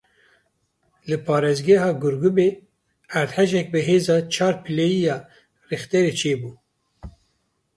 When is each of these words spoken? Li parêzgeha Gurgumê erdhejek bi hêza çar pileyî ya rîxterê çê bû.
Li 1.09 1.17
parêzgeha 1.25 1.89
Gurgumê 2.01 2.49
erdhejek 3.19 3.67
bi 3.73 3.79
hêza 3.87 4.17
çar 4.33 4.55
pileyî 4.63 4.99
ya 5.07 5.17
rîxterê 5.69 6.11
çê 6.19 6.33
bû. 6.41 6.51